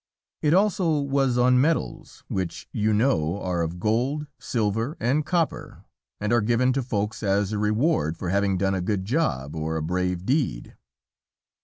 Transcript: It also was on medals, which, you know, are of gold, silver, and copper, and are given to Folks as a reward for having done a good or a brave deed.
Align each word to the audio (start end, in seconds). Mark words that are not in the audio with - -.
It 0.41 0.55
also 0.55 0.97
was 0.99 1.37
on 1.37 1.61
medals, 1.61 2.23
which, 2.27 2.67
you 2.71 2.91
know, 2.91 3.39
are 3.39 3.61
of 3.61 3.79
gold, 3.79 4.25
silver, 4.39 4.97
and 4.99 5.23
copper, 5.23 5.83
and 6.19 6.33
are 6.33 6.41
given 6.41 6.73
to 6.73 6.81
Folks 6.81 7.21
as 7.21 7.51
a 7.51 7.59
reward 7.59 8.17
for 8.17 8.29
having 8.29 8.57
done 8.57 8.73
a 8.73 8.81
good 8.81 9.07
or 9.13 9.75
a 9.75 9.83
brave 9.83 10.25
deed. 10.25 10.75